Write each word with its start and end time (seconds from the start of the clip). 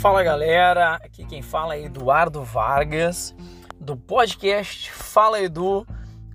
Fala 0.00 0.22
galera, 0.22 0.94
aqui 0.94 1.26
quem 1.26 1.42
fala 1.42 1.74
é 1.74 1.84
Eduardo 1.84 2.42
Vargas 2.42 3.34
do 3.78 3.94
podcast 3.94 4.90
Fala 4.90 5.38
Edu, 5.42 5.86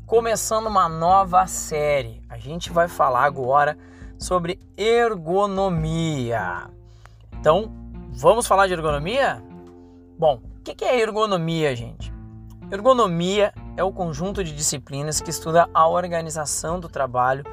começando 0.05 0.67
uma 0.67 0.87
nova 0.87 1.47
série. 1.47 2.21
A 2.29 2.37
gente 2.37 2.71
vai 2.71 2.87
falar 2.87 3.23
agora 3.23 3.75
sobre 4.19 4.59
ergonomia. 4.77 6.69
Então, 7.39 7.73
vamos 8.11 8.45
falar 8.45 8.67
de 8.67 8.73
ergonomia? 8.73 9.43
Bom, 10.15 10.43
o 10.59 10.61
que 10.61 10.85
é 10.85 10.99
ergonomia, 11.01 11.75
gente? 11.75 12.13
Ergonomia 12.71 13.51
é 13.75 13.83
o 13.83 13.91
conjunto 13.91 14.43
de 14.43 14.55
disciplinas 14.55 15.19
que 15.19 15.31
estuda 15.31 15.67
a 15.73 15.87
organização 15.87 16.79
do 16.79 16.87
trabalho, 16.87 17.43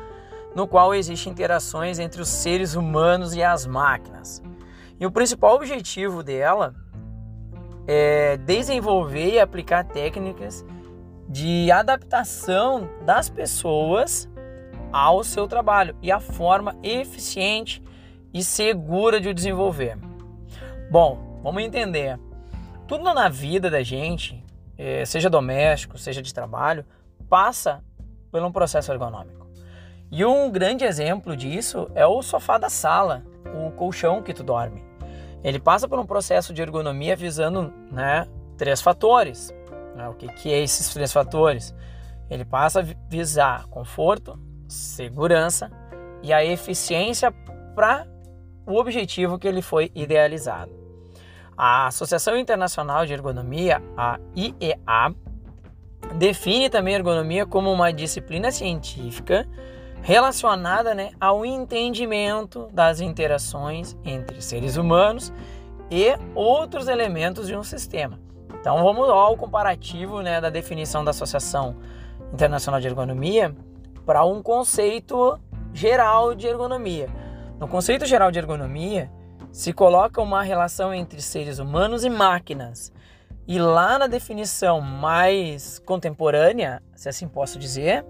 no 0.54 0.68
qual 0.68 0.94
existem 0.94 1.32
interações 1.32 1.98
entre 1.98 2.20
os 2.20 2.28
seres 2.28 2.74
humanos 2.74 3.34
e 3.34 3.42
as 3.42 3.64
máquinas. 3.64 4.42
E 5.02 5.06
o 5.06 5.10
principal 5.10 5.56
objetivo 5.56 6.22
dela 6.22 6.76
é 7.88 8.36
desenvolver 8.36 9.32
e 9.32 9.40
aplicar 9.40 9.82
técnicas 9.82 10.64
de 11.28 11.72
adaptação 11.72 12.88
das 13.04 13.28
pessoas 13.28 14.30
ao 14.92 15.24
seu 15.24 15.48
trabalho 15.48 15.96
e 16.00 16.12
a 16.12 16.20
forma 16.20 16.76
eficiente 16.84 17.82
e 18.32 18.44
segura 18.44 19.20
de 19.20 19.28
o 19.28 19.34
desenvolver. 19.34 19.98
Bom, 20.88 21.40
vamos 21.42 21.64
entender. 21.64 22.16
Tudo 22.86 23.02
na 23.12 23.28
vida 23.28 23.68
da 23.68 23.82
gente, 23.82 24.40
é, 24.78 25.04
seja 25.04 25.28
doméstico, 25.28 25.98
seja 25.98 26.22
de 26.22 26.32
trabalho, 26.32 26.86
passa 27.28 27.82
por 28.30 28.40
um 28.40 28.52
processo 28.52 28.92
ergonômico. 28.92 29.48
E 30.12 30.24
um 30.24 30.48
grande 30.48 30.84
exemplo 30.84 31.36
disso 31.36 31.90
é 31.92 32.06
o 32.06 32.22
sofá 32.22 32.56
da 32.56 32.68
sala, 32.68 33.24
o 33.52 33.72
colchão 33.72 34.22
que 34.22 34.32
tu 34.32 34.44
dorme. 34.44 34.91
Ele 35.42 35.58
passa 35.58 35.88
por 35.88 35.98
um 35.98 36.06
processo 36.06 36.52
de 36.52 36.62
ergonomia 36.62 37.16
visando 37.16 37.72
né, 37.90 38.26
três 38.56 38.80
fatores. 38.80 39.52
Né? 39.96 40.08
O 40.08 40.14
que, 40.14 40.28
que 40.28 40.52
é 40.52 40.60
esses 40.60 40.92
três 40.92 41.12
fatores? 41.12 41.74
Ele 42.30 42.44
passa 42.44 42.80
a 42.80 42.86
visar 43.08 43.66
conforto, 43.66 44.38
segurança 44.68 45.70
e 46.22 46.32
a 46.32 46.44
eficiência 46.44 47.32
para 47.74 48.06
o 48.66 48.78
objetivo 48.78 49.38
que 49.38 49.48
ele 49.48 49.60
foi 49.60 49.90
idealizado. 49.94 50.72
A 51.56 51.88
Associação 51.88 52.36
Internacional 52.36 53.04
de 53.04 53.12
Ergonomia, 53.12 53.82
a 53.96 54.18
IEA, 54.34 55.14
define 56.16 56.70
também 56.70 56.94
a 56.94 56.98
ergonomia 56.98 57.46
como 57.46 57.70
uma 57.70 57.92
disciplina 57.92 58.50
científica 58.50 59.46
relacionada 60.02 60.94
né, 60.94 61.12
ao 61.20 61.46
entendimento 61.46 62.68
das 62.72 63.00
interações 63.00 63.96
entre 64.04 64.42
seres 64.42 64.76
humanos 64.76 65.32
e 65.90 66.06
outros 66.34 66.88
elementos 66.88 67.46
de 67.46 67.56
um 67.56 67.62
sistema. 67.62 68.18
Então 68.60 68.82
vamos 68.82 69.08
ao 69.08 69.36
comparativo 69.36 70.20
né, 70.20 70.40
da 70.40 70.50
definição 70.50 71.04
da 71.04 71.10
Associação 71.10 71.76
Internacional 72.32 72.80
de 72.80 72.88
Ergonomia 72.88 73.54
para 74.04 74.24
um 74.24 74.42
conceito 74.42 75.38
geral 75.72 76.34
de 76.34 76.48
ergonomia. 76.48 77.08
No 77.58 77.68
conceito 77.68 78.04
geral 78.04 78.30
de 78.32 78.38
ergonomia 78.38 79.10
se 79.52 79.72
coloca 79.72 80.20
uma 80.20 80.42
relação 80.42 80.92
entre 80.92 81.20
seres 81.22 81.58
humanos 81.58 82.04
e 82.04 82.10
máquinas. 82.10 82.92
E 83.46 83.58
lá 83.58 83.98
na 83.98 84.06
definição 84.06 84.80
mais 84.80 85.78
contemporânea, 85.80 86.82
se 86.94 87.08
assim 87.08 87.28
posso 87.28 87.58
dizer, 87.58 88.04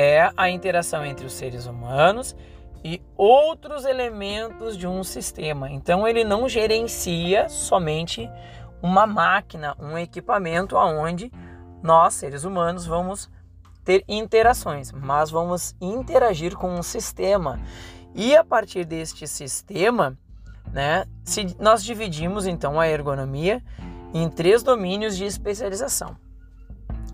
é 0.00 0.30
a 0.36 0.48
interação 0.48 1.04
entre 1.04 1.26
os 1.26 1.32
seres 1.32 1.66
humanos 1.66 2.36
e 2.84 3.02
outros 3.16 3.84
elementos 3.84 4.76
de 4.76 4.86
um 4.86 5.02
sistema. 5.02 5.68
Então 5.68 6.06
ele 6.06 6.22
não 6.22 6.48
gerencia 6.48 7.48
somente 7.48 8.30
uma 8.80 9.08
máquina, 9.08 9.74
um 9.76 9.98
equipamento 9.98 10.76
aonde 10.76 11.32
nós, 11.82 12.14
seres 12.14 12.44
humanos, 12.44 12.86
vamos 12.86 13.28
ter 13.84 14.04
interações, 14.06 14.92
mas 14.92 15.32
vamos 15.32 15.74
interagir 15.80 16.56
com 16.56 16.70
um 16.70 16.82
sistema. 16.82 17.58
E 18.14 18.36
a 18.36 18.44
partir 18.44 18.84
deste 18.84 19.26
sistema, 19.26 20.16
né, 20.72 21.06
se 21.24 21.56
nós 21.58 21.82
dividimos 21.82 22.46
então 22.46 22.78
a 22.78 22.86
ergonomia 22.86 23.60
em 24.14 24.28
três 24.28 24.62
domínios 24.62 25.16
de 25.16 25.24
especialização. 25.24 26.16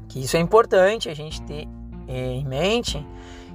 Que 0.06 0.20
isso 0.20 0.36
é 0.36 0.40
importante 0.40 1.08
a 1.08 1.14
gente 1.14 1.40
ter 1.40 1.66
em 2.08 2.44
mente 2.44 3.04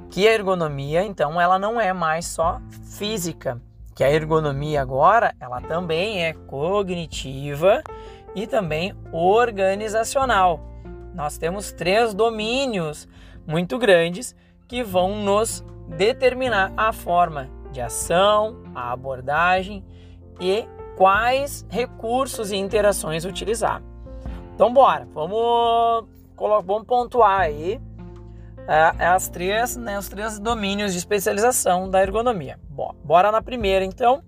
que 0.10 0.28
a 0.28 0.34
ergonomia, 0.34 1.04
então, 1.04 1.40
ela 1.40 1.60
não 1.60 1.80
é 1.80 1.94
mais 1.94 2.26
só 2.26 2.60
física, 2.98 3.62
que 3.96 4.04
a 4.04 4.10
ergonomia 4.10 4.82
agora, 4.82 5.36
ela 5.40 5.62
também 5.62 6.24
é 6.24 6.34
cognitiva 6.34 7.84
e 8.34 8.48
também 8.48 8.96
organizacional. 9.12 10.60
Nós 11.14 11.38
temos 11.38 11.72
três 11.72 12.14
domínios 12.14 13.08
muito 13.46 13.78
grandes 13.78 14.36
que 14.68 14.84
vão 14.84 15.16
nos 15.24 15.64
determinar 15.88 16.72
a 16.78 16.92
forma 16.92 17.50
de 17.72 17.82
ação, 17.82 18.64
a 18.74 18.92
abordagem 18.92 19.84
e 20.40 20.66
quais 20.96 21.66
recursos 21.70 22.52
e 22.52 22.58
interações 22.58 23.26
utilizar. 23.26 23.82
Então, 24.56 24.74
bora, 24.74 25.08
vamos, 25.14 26.08
vamos 26.38 26.86
pontuar 26.86 27.42
aí 27.42 27.74
é, 27.74 27.78
é, 27.78 27.89
as 28.70 29.28
três, 29.30 29.76
né, 29.76 29.98
os 29.98 30.08
três 30.08 30.40
domínios 30.40 30.92
de 30.92 31.00
especialização 31.00 31.90
da 31.90 32.02
ergonomia. 32.02 32.60
Bom, 32.70 32.94
bora 33.04 33.32
na 33.32 33.42
primeira, 33.42 33.84
então, 33.84 34.24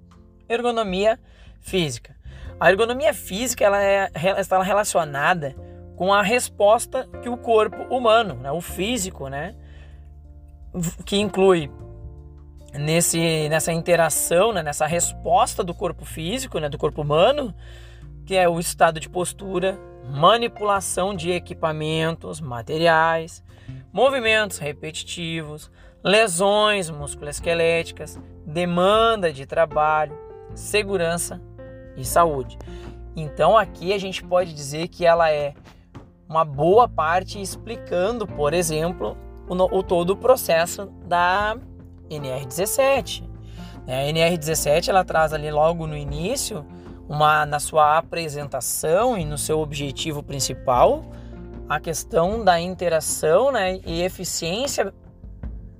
ergonomia 0.49 1.19
física. 1.59 2.15
A 2.59 2.71
ergonomia 2.71 3.13
física 3.13 3.63
ela 3.63 3.81
é, 3.81 4.09
está 4.39 4.61
relacionada 4.63 5.55
com 5.95 6.11
a 6.11 6.23
resposta 6.23 7.07
que 7.21 7.29
o 7.29 7.37
corpo 7.37 7.83
humano, 7.95 8.33
né, 8.33 8.51
o 8.51 8.61
físico, 8.61 9.27
né, 9.27 9.55
que 11.05 11.17
inclui 11.17 11.69
nesse, 12.73 13.47
nessa 13.49 13.71
interação, 13.71 14.51
né, 14.53 14.63
nessa 14.63 14.87
resposta 14.87 15.63
do 15.63 15.75
corpo 15.75 16.03
físico, 16.03 16.57
né, 16.57 16.67
do 16.67 16.79
corpo 16.79 17.03
humano, 17.03 17.53
que 18.25 18.35
é 18.35 18.49
o 18.49 18.59
estado 18.59 18.99
de 18.99 19.07
postura, 19.07 19.77
manipulação 20.03 21.15
de 21.15 21.29
equipamentos, 21.29 22.41
materiais, 22.41 23.43
movimentos 23.91 24.57
repetitivos, 24.57 25.71
lesões 26.03 26.89
musculoesqueléticas, 26.89 28.19
demanda 28.45 29.31
de 29.31 29.45
trabalho, 29.45 30.17
segurança 30.55 31.41
e 31.95 32.03
saúde. 32.03 32.57
Então 33.15 33.57
aqui 33.57 33.93
a 33.93 33.97
gente 33.97 34.23
pode 34.23 34.53
dizer 34.53 34.87
que 34.87 35.05
ela 35.05 35.29
é 35.29 35.53
uma 36.27 36.45
boa 36.45 36.87
parte 36.87 37.41
explicando, 37.41 38.25
por 38.25 38.53
exemplo, 38.53 39.17
o, 39.47 39.77
o 39.77 39.83
todo 39.83 40.11
o 40.11 40.17
processo 40.17 40.85
da 41.05 41.57
NR17. 42.09 43.29
A 43.87 43.91
NR17 44.11 44.89
ela 44.89 45.03
traz 45.03 45.33
ali 45.33 45.51
logo 45.51 45.85
no 45.85 45.97
início, 45.97 46.65
uma 47.09 47.45
na 47.45 47.59
sua 47.59 47.97
apresentação 47.97 49.17
e 49.17 49.25
no 49.25 49.37
seu 49.37 49.59
objetivo 49.59 50.23
principal, 50.23 51.03
a 51.71 51.79
questão 51.79 52.43
da 52.43 52.59
interação 52.59 53.49
né, 53.49 53.79
e 53.85 54.01
eficiência 54.03 54.93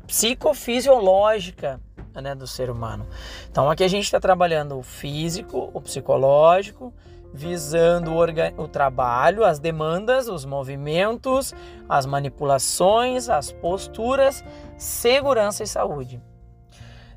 psicofisiológica 0.08 1.82
né, 2.16 2.34
do 2.34 2.48
ser 2.48 2.70
humano. 2.70 3.06
Então 3.50 3.70
aqui 3.70 3.84
a 3.84 3.90
gente 3.90 4.06
está 4.06 4.18
trabalhando 4.18 4.78
o 4.78 4.84
físico, 4.84 5.70
o 5.74 5.82
psicológico, 5.82 6.94
visando 7.34 8.14
o, 8.14 8.22
o, 8.64 8.68
trabalho, 8.70 9.44
as 9.44 9.60
demandas, 9.60 10.30
os 10.30 10.46
movimentos, 10.46 11.54
as 11.90 12.06
manipulações, 12.06 13.28
as 13.28 13.52
posturas, 13.52 14.46
segurança 14.78 15.62
e 15.62 15.68
saúde. 15.68 16.22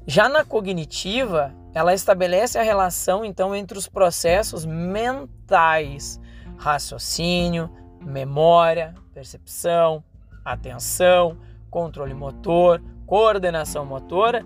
Já 0.05 0.29
na 0.29 0.45
cognitiva, 0.45 1.55
ela 1.73 1.95
estabelece 1.95 2.59
a 2.59 2.63
relação 2.63 3.25
então 3.25 3.55
entre 3.55 3.79
os 3.79 3.87
processos 3.87 4.67
mentais, 4.67 6.21
raciocínio, 6.57 7.71
memória, 8.05 8.95
percepção, 9.13 10.03
atenção, 10.45 11.37
controle 11.71 12.15
motor, 12.15 12.83
coordenação 13.07 13.85
motora 13.85 14.45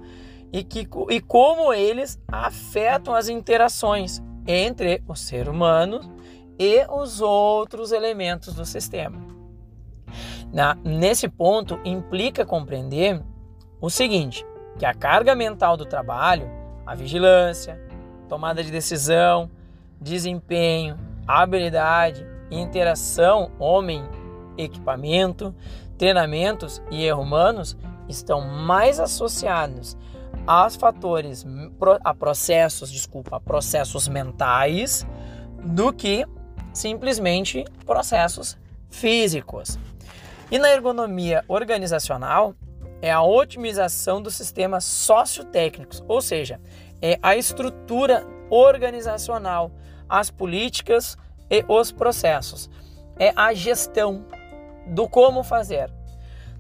e, 0.53 0.63
que, 0.63 0.89
e 1.11 1.21
como 1.21 1.73
eles 1.73 2.19
afetam 2.27 3.15
as 3.15 3.29
interações 3.29 4.23
entre 4.47 5.03
o 5.07 5.15
ser 5.15 5.49
humano 5.49 6.01
e 6.59 6.85
os 6.91 7.21
outros 7.21 7.93
elementos 7.93 8.55
do 8.55 8.65
sistema. 8.65 9.19
Na, 10.53 10.75
nesse 10.77 11.29
ponto, 11.29 11.79
implica 11.85 12.47
compreender 12.47 13.23
o 13.81 13.91
seguinte: 13.91 14.45
que 14.79 14.87
a 14.87 14.95
carga 14.95 15.35
mental 15.35 15.77
do 15.77 15.85
trabalho, 15.85 16.51
a 16.87 16.95
vigilância, 16.95 17.79
tomada 18.29 18.65
de 18.65 18.71
decisão, 18.71 19.51
desempenho, 20.01 20.99
habilidade, 21.27 22.27
interação 22.51 23.51
homem-equipamento, 23.59 25.55
treinamentos 25.97 26.83
e 26.91 27.05
erros 27.05 27.25
humanos 27.25 27.77
estão 28.09 28.41
mais 28.41 28.99
associados 28.99 29.97
a 30.47 30.71
fatores, 30.71 31.45
a 32.03 32.15
processos, 32.15 32.91
desculpa, 32.91 33.37
a 33.37 33.41
processos 33.41 34.09
mentais 34.09 35.07
do 35.63 35.93
que 35.93 36.25
simplesmente 36.73 37.65
processos 37.85 38.57
físicos. 38.89 39.79
E 40.51 40.59
na 40.59 40.71
ergonomia 40.71 41.45
organizacional 41.49 42.55
é 43.03 43.11
a 43.11 43.23
otimização 43.23 44.23
dos 44.23 44.35
sistemas 44.35 44.85
sociotécnicos, 44.85 46.03
ou 46.09 46.23
seja, 46.23 46.61
é 47.03 47.19
a 47.23 47.37
estrutura 47.37 48.27
organizacional, 48.51 49.71
as 50.09 50.31
políticas 50.31 51.17
e 51.51 51.65
os 51.69 51.93
processos. 51.93 52.71
É 53.19 53.33
a 53.35 53.53
gestão 53.53 54.25
do 54.87 55.09
como 55.09 55.43
fazer. 55.43 55.91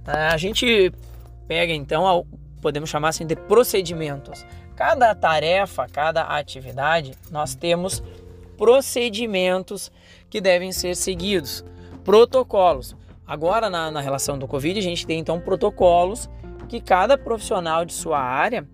A 0.06 0.36
gente 0.36 0.92
pega 1.46 1.72
então, 1.72 2.26
podemos 2.60 2.90
chamar 2.90 3.08
assim 3.08 3.26
de 3.26 3.36
procedimentos. 3.36 4.44
Cada 4.74 5.14
tarefa, 5.14 5.86
cada 5.86 6.22
atividade, 6.22 7.12
nós 7.30 7.54
temos 7.54 8.02
procedimentos 8.56 9.90
que 10.30 10.40
devem 10.40 10.72
ser 10.72 10.96
seguidos, 10.96 11.64
protocolos. 12.04 12.96
Agora, 13.26 13.68
na, 13.68 13.90
na 13.90 14.00
relação 14.00 14.38
do 14.38 14.48
Covid, 14.48 14.78
a 14.78 14.82
gente 14.82 15.06
tem 15.06 15.18
então 15.18 15.40
protocolos 15.40 16.28
que 16.68 16.80
cada 16.80 17.16
profissional 17.16 17.84
de 17.84 17.92
sua 17.92 18.18
área 18.18 18.66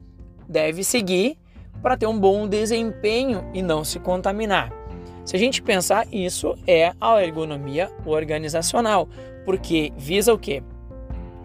deve 0.48 0.84
seguir 0.84 1.38
para 1.82 1.96
ter 1.96 2.06
um 2.06 2.18
bom 2.18 2.46
desempenho 2.46 3.50
e 3.52 3.62
não 3.62 3.84
se 3.84 3.98
contaminar. 3.98 4.72
Se 5.24 5.36
a 5.36 5.38
gente 5.38 5.62
pensar, 5.62 6.06
isso 6.12 6.54
é 6.66 6.92
a 7.00 7.22
ergonomia 7.22 7.90
organizacional, 8.04 9.08
porque 9.44 9.92
visa 9.96 10.34
o 10.34 10.38
quê? 10.38 10.62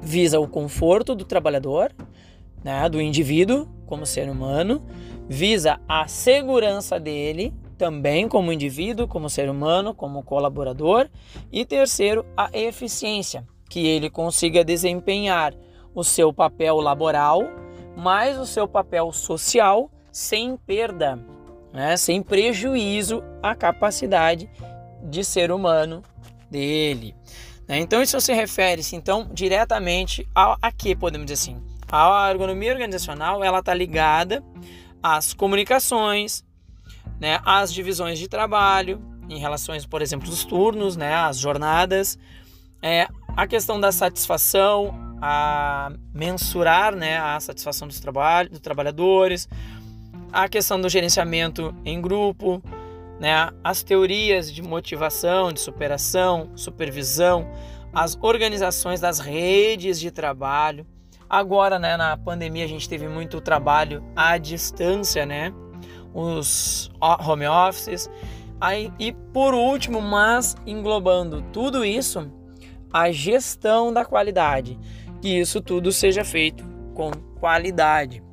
Visa 0.02 0.40
o 0.40 0.48
conforto 0.48 1.16
do 1.16 1.24
trabalhador, 1.24 1.92
né, 2.64 2.90
do 2.90 3.02
indivíduo 3.02 3.68
como 3.86 4.06
ser 4.06 4.30
humano, 4.30 4.86
visa 5.28 5.80
a 5.88 6.08
segurança 6.08 7.00
dele 7.00 7.54
também 7.78 8.28
como 8.28 8.52
indivíduo, 8.52 9.08
como 9.08 9.30
ser 9.30 9.50
humano, 9.50 9.94
como 9.94 10.22
colaborador, 10.22 11.08
e 11.50 11.64
terceiro, 11.64 12.26
a 12.36 12.50
eficiência, 12.52 13.48
que 13.70 13.88
ele 13.88 14.10
consiga 14.10 14.66
desempenhar 14.66 15.54
o 15.96 16.04
seu 16.04 16.34
papel 16.34 16.76
laboral, 16.82 17.42
mais 17.96 18.38
o 18.38 18.46
seu 18.46 18.68
papel 18.68 19.14
social, 19.14 19.90
sem 20.12 20.58
perda, 20.58 21.18
né? 21.74 21.98
sem 21.98 22.22
prejuízo 22.22 23.24
à 23.42 23.56
capacidade 23.56 24.50
de 25.04 25.24
ser 25.24 25.52
humano 25.52 26.04
dele. 26.50 27.16
Né? 27.68 27.80
Então 27.80 28.02
isso 28.02 28.20
se 28.20 28.34
refere-se 28.34 28.96
então 28.96 29.30
diretamente 29.32 30.28
a, 30.34 30.58
a 30.62 30.72
que 30.72 30.96
podemos 30.96 31.26
dizer 31.26 31.52
assim, 31.52 31.64
a 31.92 32.30
ergonomia 32.30 32.72
organizacional 32.72 33.44
ela 33.44 33.60
está 33.60 33.74
ligada 33.74 34.44
às 35.02 35.34
comunicações, 35.34 36.44
né, 37.20 37.40
as 37.46 37.74
divisões 37.74 38.20
de 38.20 38.28
trabalho, 38.28 39.02
em 39.30 39.40
relações, 39.40 39.86
por 39.86 40.02
exemplo, 40.02 40.30
os 40.30 40.44
turnos, 40.44 40.96
né, 40.96 41.14
as 41.14 41.38
jornadas, 41.38 42.18
é, 42.82 43.08
a 43.36 43.48
questão 43.48 43.80
da 43.80 43.92
satisfação, 43.92 44.94
a 45.22 45.92
mensurar 46.14 46.96
né, 46.96 47.18
a 47.20 47.40
satisfação 47.40 47.88
dos, 47.88 48.00
trabalho, 48.00 48.50
dos 48.50 48.60
trabalhadores, 48.60 49.48
a 50.32 50.48
questão 50.48 50.80
do 50.80 50.90
gerenciamento 50.90 51.74
em 51.84 52.02
grupo, 52.02 52.62
né, 53.20 53.50
as 53.64 53.84
teorias 53.84 54.52
de 54.52 54.62
motivação, 54.62 55.52
de 55.52 55.60
superação, 55.60 56.52
supervisão, 56.56 57.50
as 57.94 58.18
organizações 58.22 59.00
das 59.00 59.20
redes 59.20 60.00
de 60.00 60.12
trabalho. 60.12 60.86
Agora, 61.30 61.78
né, 61.78 61.98
na 61.98 62.16
pandemia, 62.18 62.66
a 62.66 62.68
gente 62.68 62.88
teve 62.88 63.08
muito 63.08 63.42
trabalho 63.42 64.04
à 64.16 64.38
distância, 64.38 65.26
né? 65.26 65.54
os 66.14 66.90
home 67.00 67.48
offices. 67.48 68.10
Aí, 68.60 68.92
e 69.00 69.12
por 69.12 69.54
último, 69.54 70.02
mas 70.02 70.56
englobando 70.66 71.42
tudo 71.54 71.86
isso, 71.86 72.30
a 72.92 73.12
gestão 73.12 73.94
da 73.94 74.04
qualidade. 74.04 74.78
Que 75.22 75.40
isso 75.40 75.62
tudo 75.62 75.92
seja 75.92 76.24
feito 76.24 76.64
com 76.94 77.12
qualidade. 77.40 78.24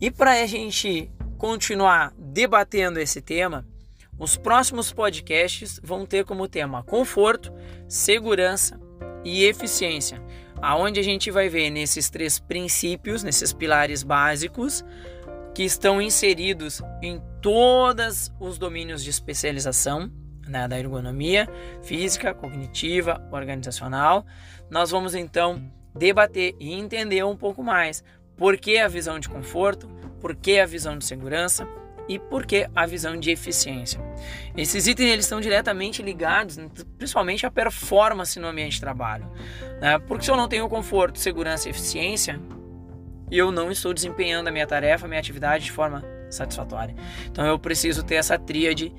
E 0.00 0.10
para 0.10 0.42
a 0.42 0.46
gente 0.46 1.10
continuar 1.36 2.14
debatendo 2.16 2.98
esse 2.98 3.20
tema, 3.20 3.66
os 4.18 4.34
próximos 4.34 4.90
podcasts 4.90 5.78
vão 5.82 6.06
ter 6.06 6.24
como 6.24 6.48
tema 6.48 6.82
conforto, 6.82 7.52
segurança 7.86 8.80
e 9.22 9.44
eficiência, 9.44 10.22
aonde 10.62 10.98
a 10.98 11.02
gente 11.02 11.30
vai 11.30 11.50
ver 11.50 11.68
nesses 11.68 12.08
três 12.08 12.38
princípios, 12.38 13.22
nesses 13.22 13.52
pilares 13.52 14.02
básicos, 14.02 14.82
que 15.54 15.64
estão 15.64 16.00
inseridos 16.00 16.80
em 17.02 17.20
todos 17.42 18.32
os 18.40 18.56
domínios 18.56 19.04
de 19.04 19.10
especialização 19.10 20.10
né, 20.46 20.66
da 20.66 20.78
ergonomia 20.78 21.46
física, 21.82 22.32
cognitiva, 22.32 23.22
organizacional. 23.30 24.24
Nós 24.70 24.90
vamos 24.90 25.14
então 25.14 25.70
debater 25.94 26.54
e 26.58 26.72
entender 26.72 27.24
um 27.24 27.36
pouco 27.36 27.62
mais 27.62 28.02
por 28.40 28.56
que 28.56 28.78
a 28.78 28.88
visão 28.88 29.20
de 29.20 29.28
conforto, 29.28 29.86
por 30.18 30.34
que 30.34 30.58
a 30.58 30.64
visão 30.64 30.96
de 30.96 31.04
segurança 31.04 31.68
e 32.08 32.18
por 32.18 32.46
que 32.46 32.66
a 32.74 32.86
visão 32.86 33.20
de 33.20 33.30
eficiência. 33.30 34.00
Esses 34.56 34.86
itens 34.86 35.10
eles 35.10 35.26
estão 35.26 35.42
diretamente 35.42 36.02
ligados, 36.02 36.58
principalmente 36.96 37.44
à 37.44 37.50
performance 37.50 38.40
no 38.40 38.46
ambiente 38.46 38.72
de 38.72 38.80
trabalho. 38.80 39.30
Né? 39.78 39.98
Porque 40.08 40.24
se 40.24 40.30
eu 40.30 40.38
não 40.38 40.48
tenho 40.48 40.66
conforto, 40.70 41.18
segurança 41.18 41.68
e 41.68 41.70
eficiência, 41.70 42.40
eu 43.30 43.52
não 43.52 43.70
estou 43.70 43.92
desempenhando 43.92 44.48
a 44.48 44.50
minha 44.50 44.66
tarefa, 44.66 45.04
a 45.04 45.08
minha 45.08 45.20
atividade 45.20 45.66
de 45.66 45.72
forma 45.72 46.02
satisfatória. 46.30 46.96
Então 47.26 47.44
eu 47.44 47.58
preciso 47.58 48.02
ter 48.02 48.14
essa 48.14 48.38
tríade 48.38 48.90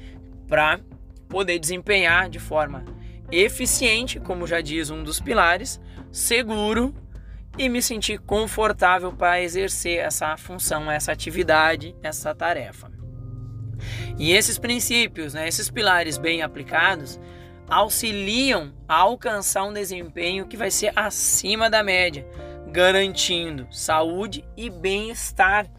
para 0.47 0.79
poder 1.27 1.57
desempenhar 1.57 2.29
de 2.29 2.37
forma 2.37 2.85
eficiente, 3.31 4.19
como 4.19 4.45
já 4.45 4.61
diz 4.61 4.91
um 4.91 5.01
dos 5.01 5.19
pilares, 5.19 5.81
seguro 6.11 6.93
e 7.57 7.67
me 7.69 7.81
sentir 7.81 8.19
confortável 8.19 9.11
para 9.11 9.41
exercer 9.41 9.99
essa 9.99 10.35
função, 10.37 10.89
essa 10.89 11.11
atividade, 11.11 11.95
essa 12.01 12.33
tarefa. 12.33 12.91
E 14.17 14.31
esses 14.31 14.57
princípios, 14.57 15.33
né, 15.33 15.47
esses 15.47 15.69
pilares 15.69 16.17
bem 16.17 16.41
aplicados, 16.41 17.19
auxiliam 17.67 18.73
a 18.87 18.95
alcançar 18.95 19.63
um 19.63 19.73
desempenho 19.73 20.47
que 20.47 20.57
vai 20.57 20.69
ser 20.69 20.91
acima 20.95 21.69
da 21.69 21.83
média 21.83 22.27
garantindo 22.71 23.67
saúde 23.69 24.45
e 24.55 24.69
bem-estar 24.69 25.69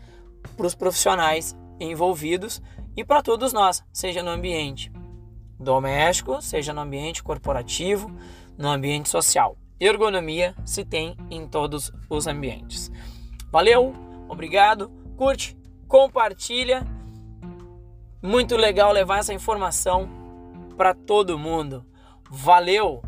para 0.56 0.66
os 0.66 0.75
profissionais 0.75 1.56
envolvidos 1.80 2.61
e 2.94 3.04
para 3.04 3.23
todos 3.23 3.52
nós, 3.52 3.82
seja 3.92 4.23
no 4.23 4.30
ambiente 4.30 4.92
doméstico, 5.58 6.42
seja 6.42 6.73
no 6.73 6.80
ambiente 6.80 7.23
corporativo, 7.23 8.14
no 8.58 8.68
ambiente 8.68 9.08
social. 9.08 9.56
Ergonomia 9.84 10.54
se 10.64 10.84
tem 10.84 11.16
em 11.28 11.44
todos 11.48 11.90
os 12.08 12.28
ambientes. 12.28 12.88
Valeu, 13.50 13.92
obrigado, 14.28 14.88
curte, 15.16 15.56
compartilha. 15.88 16.86
Muito 18.22 18.56
legal 18.56 18.92
levar 18.92 19.18
essa 19.18 19.34
informação 19.34 20.08
para 20.76 20.94
todo 20.94 21.36
mundo. 21.36 21.84
Valeu! 22.30 23.02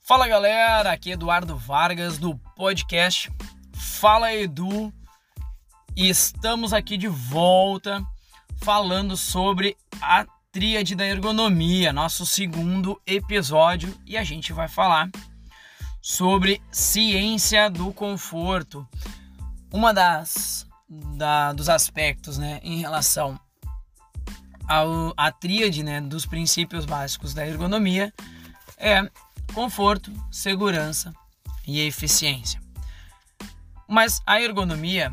Fala 0.00 0.26
galera, 0.26 0.90
aqui 0.90 1.10
é 1.10 1.14
Eduardo 1.14 1.56
Vargas 1.56 2.18
do 2.18 2.36
podcast 2.56 3.32
Fala 4.02 4.34
Edu 4.34 4.92
e 5.94 6.08
estamos 6.08 6.72
aqui 6.72 6.96
de 6.96 7.06
volta 7.06 8.04
falando 8.56 9.16
sobre 9.16 9.76
a 10.00 10.26
tríade 10.50 10.96
da 10.96 11.06
ergonomia, 11.06 11.92
nosso 11.92 12.26
segundo 12.26 13.00
episódio 13.06 13.96
e 14.04 14.16
a 14.16 14.24
gente 14.24 14.52
vai 14.52 14.66
falar 14.66 15.08
sobre 16.00 16.60
ciência 16.72 17.70
do 17.70 17.92
conforto. 17.92 18.84
Uma 19.72 19.94
das 19.94 20.66
da, 20.88 21.52
dos 21.52 21.68
aspectos, 21.68 22.38
né, 22.38 22.58
em 22.64 22.80
relação 22.80 23.38
ao, 24.66 25.14
à 25.16 25.30
tríade, 25.30 25.84
né, 25.84 26.00
dos 26.00 26.26
princípios 26.26 26.84
básicos 26.84 27.34
da 27.34 27.46
ergonomia 27.46 28.12
é 28.76 29.08
conforto, 29.54 30.12
segurança 30.28 31.14
e 31.64 31.78
eficiência. 31.78 32.61
Mas 33.92 34.22
a 34.26 34.40
ergonomia, 34.40 35.12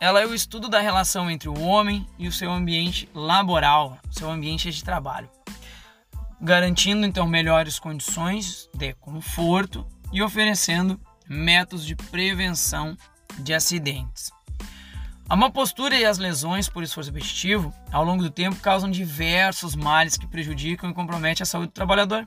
ela 0.00 0.22
é 0.22 0.26
o 0.26 0.32
estudo 0.32 0.70
da 0.70 0.80
relação 0.80 1.30
entre 1.30 1.50
o 1.50 1.60
homem 1.60 2.08
e 2.18 2.26
o 2.26 2.32
seu 2.32 2.50
ambiente 2.50 3.06
laboral, 3.12 3.98
seu 4.10 4.30
ambiente 4.30 4.70
de 4.70 4.82
trabalho, 4.82 5.28
garantindo 6.40 7.04
então 7.04 7.28
melhores 7.28 7.78
condições 7.78 8.70
de 8.72 8.94
conforto 8.94 9.86
e 10.10 10.22
oferecendo 10.22 10.98
métodos 11.28 11.84
de 11.84 11.94
prevenção 11.94 12.96
de 13.38 13.52
acidentes. 13.52 14.30
A 15.28 15.36
má 15.36 15.50
postura 15.50 15.94
e 15.94 16.06
as 16.06 16.16
lesões 16.16 16.70
por 16.70 16.82
esforço 16.82 17.10
repetitivo, 17.10 17.70
ao 17.92 18.02
longo 18.02 18.22
do 18.22 18.30
tempo, 18.30 18.56
causam 18.56 18.90
diversos 18.90 19.76
males 19.76 20.16
que 20.16 20.26
prejudicam 20.26 20.88
e 20.88 20.94
comprometem 20.94 21.42
a 21.42 21.46
saúde 21.46 21.68
do 21.68 21.74
trabalhador. 21.74 22.26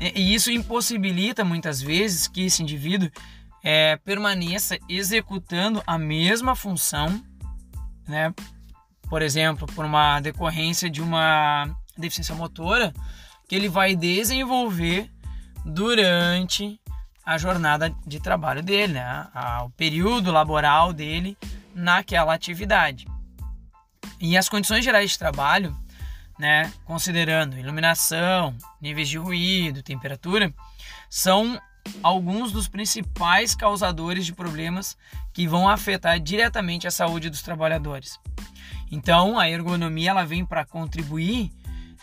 E 0.00 0.34
isso 0.34 0.50
impossibilita 0.50 1.44
muitas 1.44 1.80
vezes 1.80 2.26
que 2.26 2.46
esse 2.46 2.64
indivíduo 2.64 3.08
é, 3.62 3.96
permaneça 3.96 4.78
executando 4.88 5.82
a 5.86 5.98
mesma 5.98 6.54
função, 6.54 7.22
né? 8.06 8.32
por 9.08 9.22
exemplo, 9.22 9.66
por 9.74 9.84
uma 9.84 10.20
decorrência 10.20 10.90
de 10.90 11.00
uma 11.02 11.68
deficiência 11.96 12.34
motora, 12.34 12.92
que 13.48 13.54
ele 13.54 13.68
vai 13.68 13.96
desenvolver 13.96 15.10
durante 15.64 16.80
a 17.24 17.36
jornada 17.36 17.94
de 18.06 18.20
trabalho 18.20 18.62
dele, 18.62 18.94
né? 18.94 19.26
o 19.64 19.70
período 19.70 20.30
laboral 20.30 20.92
dele 20.92 21.36
naquela 21.74 22.34
atividade. 22.34 23.06
E 24.20 24.36
as 24.36 24.48
condições 24.48 24.84
gerais 24.84 25.12
de 25.12 25.18
trabalho, 25.18 25.76
né, 26.38 26.72
considerando 26.84 27.58
iluminação, 27.58 28.56
níveis 28.80 29.08
de 29.08 29.18
ruído, 29.18 29.82
temperatura, 29.82 30.52
são 31.08 31.60
alguns 32.02 32.52
dos 32.52 32.68
principais 32.68 33.54
causadores 33.54 34.24
de 34.26 34.32
problemas 34.32 34.96
que 35.32 35.46
vão 35.46 35.68
afetar 35.68 36.18
diretamente 36.20 36.86
a 36.86 36.90
saúde 36.90 37.30
dos 37.30 37.42
trabalhadores. 37.42 38.18
Então, 38.90 39.38
a 39.38 39.48
ergonomia 39.48 40.10
ela 40.10 40.24
vem 40.24 40.44
para 40.44 40.64
contribuir, 40.64 41.50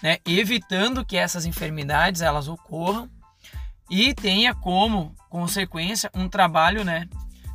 né, 0.01 0.17
evitando 0.25 1.05
que 1.05 1.17
essas 1.17 1.45
enfermidades 1.45 2.21
elas 2.21 2.47
ocorram 2.47 3.09
e 3.89 4.13
tenha 4.13 4.53
como 4.53 5.15
consequência 5.29 6.09
um 6.13 6.27
trabalho 6.29 6.83
né, 6.83 7.07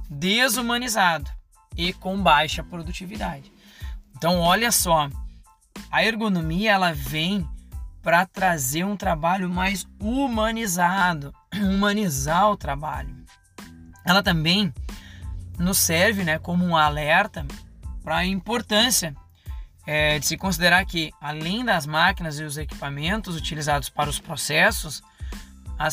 desumanizado 0.09 1.31
e 1.77 1.93
com 1.93 2.21
baixa 2.21 2.63
produtividade. 2.63 3.53
Então, 4.17 4.39
olha 4.41 4.71
só, 4.73 5.09
a 5.91 6.05
ergonomia 6.05 6.73
ela 6.73 6.93
vem 6.93 7.49
para 8.03 8.25
trazer 8.27 8.85
um 8.85 8.97
trabalho 8.97 9.49
mais 9.49 9.87
humanizado, 10.01 11.35
humanizar 11.55 12.51
o 12.51 12.57
trabalho. 12.57 13.15
Ela 14.05 14.23
também 14.23 14.73
nos 15.59 15.79
serve 15.79 16.25
né, 16.25 16.39
como 16.39 16.65
um 16.65 16.77
alerta 16.77 17.47
para 18.03 18.19
a 18.19 18.27
importância 18.27 19.15
é, 19.87 20.19
de 20.19 20.27
se 20.27 20.37
considerar 20.37 20.85
que, 20.87 21.13
além 21.21 21.65
das 21.65 21.87
máquinas 21.87 22.39
e 22.39 22.45
os 22.45 22.57
equipamentos 22.57 23.37
utilizados 23.37 23.89
para 23.89 24.09
os 24.09 24.19
processos, 24.19 25.03
a 25.79 25.89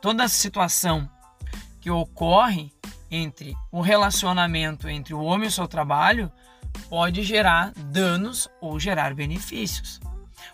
toda 0.00 0.24
a 0.24 0.28
situação 0.28 1.08
que 1.80 1.90
ocorre 1.90 2.72
entre 3.10 3.56
o 3.72 3.80
relacionamento 3.80 4.88
entre 4.88 5.12
o 5.12 5.20
homem 5.20 5.46
e 5.46 5.48
o 5.48 5.52
seu 5.52 5.66
trabalho 5.66 6.30
pode 6.88 7.22
gerar 7.24 7.72
danos 7.74 8.48
ou 8.60 8.78
gerar 8.78 9.14
benefícios. 9.14 10.00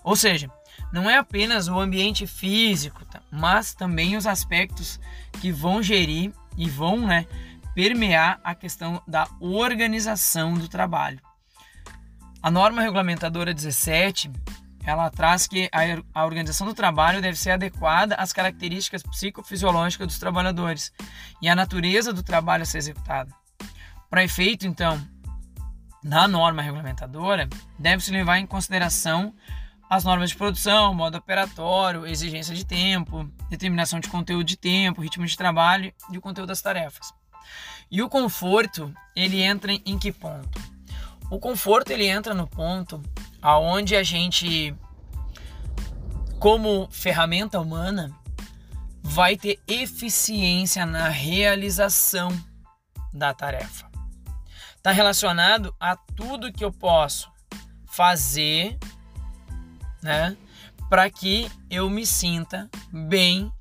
Ou 0.02 0.16
seja, 0.16 0.50
não 0.92 1.08
é 1.08 1.18
apenas 1.18 1.68
o 1.68 1.78
ambiente 1.78 2.26
físico, 2.26 3.04
tá? 3.04 3.20
mas 3.30 3.74
também 3.74 4.16
os 4.16 4.26
aspectos 4.26 5.00
que 5.40 5.50
vão 5.50 5.82
gerir 5.82 6.32
e 6.56 6.68
vão 6.68 7.06
né, 7.06 7.26
permear 7.74 8.40
a 8.42 8.54
questão 8.54 9.02
da 9.06 9.28
organização 9.40 10.54
do 10.54 10.68
trabalho. 10.68 11.20
A 12.42 12.50
norma 12.50 12.82
regulamentadora 12.82 13.52
17 13.52 14.30
ela 14.86 15.10
traz 15.10 15.48
que 15.48 15.68
a, 16.14 16.24
organização 16.24 16.64
do 16.64 16.72
trabalho 16.72 17.20
deve 17.20 17.36
ser 17.36 17.50
adequada 17.50 18.14
às 18.14 18.32
características 18.32 19.02
psicofisiológicas 19.02 20.06
dos 20.06 20.18
trabalhadores 20.18 20.92
e 21.42 21.48
à 21.48 21.56
natureza 21.56 22.12
do 22.12 22.22
trabalho 22.22 22.62
a 22.62 22.66
ser 22.66 22.78
executado. 22.78 23.34
Para 24.08 24.22
efeito, 24.22 24.64
então, 24.64 25.04
da 26.04 26.28
norma 26.28 26.62
regulamentadora, 26.62 27.48
deve-se 27.76 28.12
levar 28.12 28.38
em 28.38 28.46
consideração 28.46 29.34
as 29.88 30.04
normas 30.04 30.30
de 30.30 30.36
produção, 30.36 30.92
modo 30.94 31.16
operatório, 31.16 32.06
exigência 32.06 32.54
de 32.54 32.64
tempo, 32.64 33.30
determinação 33.48 34.00
de 34.00 34.08
conteúdo 34.08 34.44
de 34.44 34.56
tempo, 34.56 35.00
ritmo 35.00 35.24
de 35.24 35.36
trabalho 35.36 35.92
e 36.10 36.18
o 36.18 36.20
conteúdo 36.20 36.48
das 36.48 36.60
tarefas. 36.60 37.12
E 37.90 38.02
o 38.02 38.08
conforto, 38.08 38.92
ele 39.14 39.40
entra 39.40 39.72
em 39.72 39.98
que 39.98 40.10
ponto? 40.10 40.60
O 41.30 41.38
conforto 41.38 41.90
ele 41.90 42.06
entra 42.06 42.34
no 42.34 42.46
ponto 42.46 43.02
aonde 43.40 43.94
a 43.94 44.02
gente, 44.02 44.74
como 46.38 46.88
ferramenta 46.90 47.60
humana, 47.60 48.12
vai 49.02 49.36
ter 49.36 49.60
eficiência 49.68 50.84
na 50.84 51.08
realização 51.08 52.28
da 53.12 53.32
tarefa. 53.32 53.88
Está 54.76 54.90
relacionado 54.90 55.74
a 55.78 55.96
tudo 55.96 56.52
que 56.52 56.64
eu 56.64 56.72
posso 56.72 57.30
fazer, 57.86 58.78
né, 60.02 60.36
para 60.88 61.10
que 61.10 61.50
eu 61.70 61.90
me 61.90 62.06
sinta 62.06 62.70
bem 62.92 63.52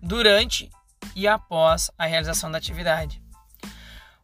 durante 0.00 0.70
e 1.14 1.26
após 1.26 1.90
a 1.98 2.06
realização 2.06 2.50
da 2.50 2.58
atividade. 2.58 3.22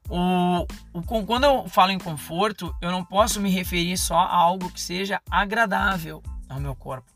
O, 0.09 0.66
o, 0.92 1.02
quando 1.02 1.44
eu 1.44 1.68
falo 1.68 1.92
em 1.92 1.99
conforto, 1.99 2.75
eu 2.80 2.90
não 2.90 3.04
posso 3.04 3.40
me 3.40 3.49
referir 3.49 3.97
só 3.97 4.18
a 4.18 4.35
algo 4.35 4.70
que 4.70 4.80
seja 4.80 5.20
agradável 5.30 6.23
ao 6.49 6.59
meu 6.59 6.75
corpo, 6.75 7.09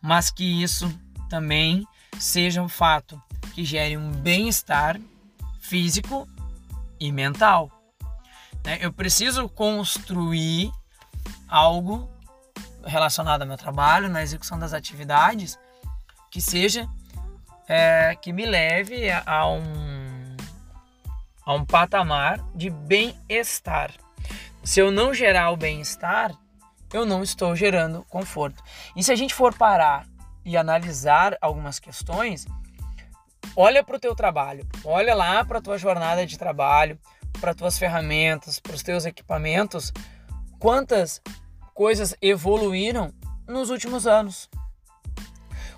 mas 0.00 0.30
que 0.30 0.62
isso 0.62 0.90
também 1.28 1.86
seja 2.18 2.62
um 2.62 2.68
fato 2.68 3.20
que 3.54 3.64
gere 3.64 3.96
um 3.96 4.10
bem-estar 4.10 4.98
físico 5.60 6.26
e 6.98 7.12
mental. 7.12 7.70
Né? 8.64 8.78
Eu 8.80 8.92
preciso 8.92 9.48
construir 9.48 10.72
algo 11.46 12.08
relacionado 12.84 13.42
ao 13.42 13.48
meu 13.48 13.56
trabalho, 13.56 14.08
na 14.08 14.22
execução 14.22 14.58
das 14.58 14.72
atividades, 14.72 15.58
que 16.30 16.40
seja 16.40 16.88
é, 17.68 18.16
que 18.16 18.32
me 18.32 18.46
leve 18.46 19.10
a, 19.10 19.46
um 19.46 20.36
a 21.44 21.54
um 21.54 21.64
patamar 21.64 22.38
de 22.54 22.70
bem-estar. 22.70 23.92
Se 24.62 24.80
eu 24.80 24.90
não 24.90 25.12
gerar 25.12 25.50
o 25.50 25.56
bem-estar, 25.56 26.32
eu 26.92 27.06
não 27.06 27.22
estou 27.22 27.56
gerando 27.56 28.04
conforto. 28.08 28.62
E 28.94 29.02
se 29.02 29.10
a 29.10 29.16
gente 29.16 29.34
for 29.34 29.54
parar 29.54 30.06
e 30.44 30.56
analisar 30.56 31.36
algumas 31.40 31.78
questões, 31.78 32.46
olha 33.56 33.82
para 33.82 33.96
o 33.96 34.00
teu 34.00 34.14
trabalho, 34.14 34.66
olha 34.84 35.14
lá 35.14 35.44
para 35.44 35.58
a 35.58 35.62
tua 35.62 35.78
jornada 35.78 36.26
de 36.26 36.38
trabalho, 36.38 36.98
para 37.40 37.54
tuas 37.54 37.78
ferramentas, 37.78 38.58
para 38.60 38.74
os 38.74 38.82
teus 38.82 39.04
equipamentos, 39.04 39.92
quantas 40.58 41.20
coisas 41.80 42.14
evoluíram 42.20 43.10
nos 43.48 43.70
últimos 43.70 44.06
anos. 44.06 44.50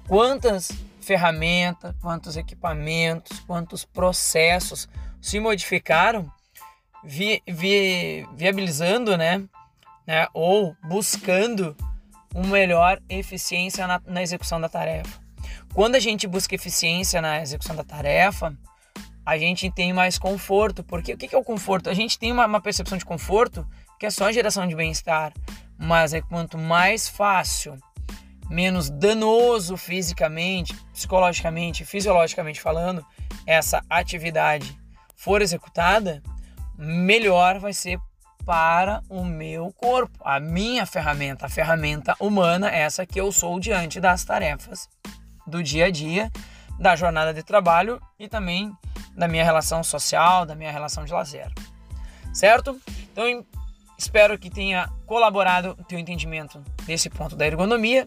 Quantas 0.09 0.73
ferramentas, 1.01 1.95
quantos 2.03 2.37
equipamentos, 2.37 3.39
quantos 3.47 3.85
processos 3.85 4.89
se 5.21 5.39
modificaram, 5.39 6.29
vi, 7.05 7.41
vi, 7.47 8.27
viabilizando, 8.35 9.17
né, 9.17 9.45
né, 10.05 10.27
ou 10.35 10.77
buscando 10.83 11.77
uma 12.35 12.49
melhor 12.49 13.01
eficiência 13.09 13.87
na, 13.87 14.03
na 14.05 14.23
execução 14.23 14.61
da 14.61 14.69
tarefa. 14.69 15.21
Quando 15.73 15.95
a 15.95 16.01
gente 16.01 16.27
busca 16.27 16.53
eficiência 16.53 17.23
na 17.23 17.41
execução 17.41 17.77
da 17.77 17.85
tarefa, 17.85 18.53
a 19.25 19.39
gente 19.39 19.71
tem 19.71 19.93
mais 19.93 20.19
conforto. 20.19 20.83
Porque 20.83 21.13
o 21.13 21.17
que 21.17 21.33
é 21.33 21.39
o 21.39 21.45
conforto? 21.45 21.89
A 21.89 21.95
gente 21.95 22.19
tem 22.19 22.33
uma, 22.33 22.45
uma 22.45 22.61
percepção 22.61 22.99
de 22.99 23.05
conforto 23.05 23.65
que 24.01 24.07
é 24.07 24.11
só 24.11 24.25
a 24.25 24.33
geração 24.33 24.67
de 24.67 24.75
bem-estar, 24.75 25.33
mas 25.83 26.15
é 26.15 26.21
quanto 26.21 26.57
mais 26.57 27.09
fácil, 27.09 27.77
menos 28.49 28.89
danoso 28.89 29.77
fisicamente, 29.77 30.73
psicologicamente, 30.93 31.85
fisiologicamente 31.85 32.61
falando, 32.61 33.05
essa 33.45 33.83
atividade 33.91 34.79
for 35.17 35.43
executada, 35.43 36.23
melhor 36.79 37.59
vai 37.59 37.73
ser 37.73 37.99
para 38.47 39.03
o 39.09 39.25
meu 39.25 39.73
corpo, 39.73 40.17
a 40.25 40.39
minha 40.39 40.87
ferramenta, 40.87 41.47
a 41.47 41.49
ferramenta 41.49 42.15
humana, 42.21 42.71
essa 42.71 43.05
que 43.05 43.21
eu 43.21 43.33
sou 43.33 43.59
diante 43.59 44.01
das 44.01 44.25
tarefas 44.25 44.89
do 45.45 45.65
dia 45.65 45.87
a 45.87 45.91
dia, 45.91 46.31
da 46.79 46.95
jornada 46.95 47.35
de 47.35 47.43
trabalho 47.43 48.01
e 48.21 48.29
também 48.29 48.73
da 49.17 49.27
minha 49.27 49.45
relação 49.45 49.83
social, 49.83 50.47
da 50.47 50.55
minha 50.55 50.71
relação 50.71 51.05
de 51.05 51.13
lazer. 51.13 51.53
Certo? 52.33 52.81
Então, 53.13 53.45
espero 54.03 54.39
que 54.39 54.51
tenha 54.51 54.89
colaborado 55.07 55.77
o 55.79 55.85
teu 55.85 55.99
entendimento 55.99 56.63
desse 56.85 57.09
ponto 57.09 57.37
da 57.37 57.47
ergonomia. 57.47 58.07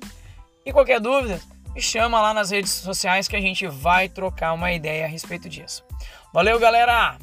E 0.65 0.71
qualquer 0.71 0.99
dúvida, 0.99 1.39
me 1.73 1.81
chama 1.81 2.21
lá 2.21 2.33
nas 2.33 2.51
redes 2.51 2.71
sociais 2.71 3.27
que 3.27 3.35
a 3.35 3.41
gente 3.41 3.67
vai 3.67 4.09
trocar 4.09 4.53
uma 4.53 4.71
ideia 4.71 5.05
a 5.05 5.07
respeito 5.07 5.47
disso. 5.49 5.83
Valeu, 6.33 6.59
galera! 6.59 7.17